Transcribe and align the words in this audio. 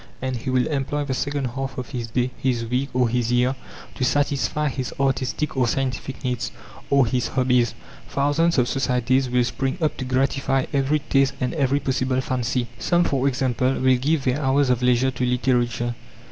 And 0.19 0.35
he 0.37 0.49
will 0.49 0.65
employ 0.65 1.05
the 1.05 1.13
second 1.13 1.45
half 1.53 1.77
of 1.77 1.89
his 1.91 2.07
day, 2.07 2.31
his 2.35 2.65
week, 2.65 2.89
or 2.91 3.07
his 3.07 3.31
year, 3.31 3.55
to 3.93 4.03
satisfy 4.03 4.67
his 4.67 4.91
artistic 4.99 5.55
or 5.55 5.67
scientific 5.67 6.23
needs, 6.23 6.51
or 6.89 7.05
his 7.05 7.27
hobbies. 7.27 7.75
Thousands 8.09 8.57
of 8.57 8.67
societies 8.67 9.29
will 9.29 9.43
spring 9.43 9.77
up 9.79 9.97
to 9.97 10.05
gratify 10.05 10.65
every 10.73 10.97
taste 10.97 11.35
and 11.39 11.53
every 11.53 11.79
possible 11.79 12.19
fancy. 12.19 12.67
Some, 12.79 13.03
for 13.03 13.27
example, 13.27 13.75
will 13.75 13.97
give 13.97 14.23
their 14.23 14.41
hours 14.41 14.71
of 14.71 14.81
leisure 14.81 15.11
to 15.11 15.23
literature. 15.23 15.93